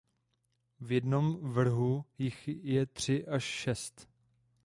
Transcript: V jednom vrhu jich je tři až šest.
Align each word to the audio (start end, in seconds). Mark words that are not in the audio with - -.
V 0.79 0.91
jednom 0.91 1.51
vrhu 1.53 2.05
jich 2.17 2.47
je 2.47 2.85
tři 2.85 3.27
až 3.27 3.43
šest. 3.43 4.09